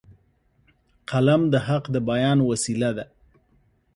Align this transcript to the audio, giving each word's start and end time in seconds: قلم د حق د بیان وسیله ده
قلم 1.09 1.41
د 1.53 1.55
حق 1.67 1.83
د 1.93 1.95
بیان 2.09 2.37
وسیله 2.49 2.89
ده 2.97 3.05